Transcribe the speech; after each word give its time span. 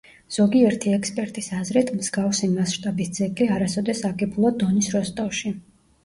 ზოგიერთი 0.35 0.93
ექსპერტის 0.95 1.49
აზრით 1.57 1.91
მსგავსი 1.97 2.49
მასშტაბის 2.53 3.11
ძეგლი 3.17 3.49
არასოდეს 3.57 4.01
აგებულა 4.09 4.53
დონის 4.63 4.89
როსტოვში. 4.95 5.53